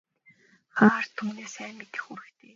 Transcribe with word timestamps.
Хаан 0.77 0.95
ард 0.99 1.11
түмнээ 1.17 1.47
сайн 1.55 1.73
мэдэх 1.77 2.03
үүрэгтэй. 2.09 2.49